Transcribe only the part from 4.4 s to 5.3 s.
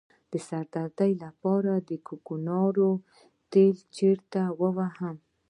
ووهم؟